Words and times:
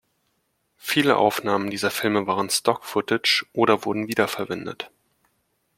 Viele 0.79 1.15
Aufnahmen 1.17 1.69
dieser 1.69 1.91
Filme 1.91 2.25
waren 2.25 2.49
Stock 2.49 2.85
Footage 2.85 3.45
oder 3.53 3.85
wurden 3.85 4.07
wiederverwendet. 4.07 4.89